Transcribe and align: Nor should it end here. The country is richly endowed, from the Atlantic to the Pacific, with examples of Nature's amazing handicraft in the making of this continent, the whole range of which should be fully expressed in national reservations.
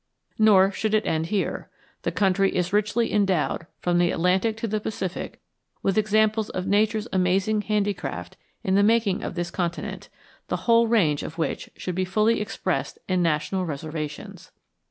Nor 0.39 0.71
should 0.71 0.95
it 0.95 1.05
end 1.05 1.27
here. 1.27 1.69
The 2.01 2.11
country 2.11 2.55
is 2.55 2.73
richly 2.73 3.13
endowed, 3.13 3.67
from 3.77 3.99
the 3.99 4.09
Atlantic 4.09 4.57
to 4.57 4.67
the 4.67 4.79
Pacific, 4.79 5.39
with 5.83 5.95
examples 5.95 6.49
of 6.49 6.65
Nature's 6.65 7.07
amazing 7.13 7.61
handicraft 7.61 8.35
in 8.63 8.73
the 8.73 8.81
making 8.81 9.21
of 9.23 9.35
this 9.35 9.51
continent, 9.51 10.09
the 10.47 10.57
whole 10.65 10.87
range 10.87 11.21
of 11.21 11.37
which 11.37 11.69
should 11.75 11.93
be 11.93 12.03
fully 12.03 12.41
expressed 12.41 12.97
in 13.07 13.21
national 13.21 13.63
reservations. 13.67 14.51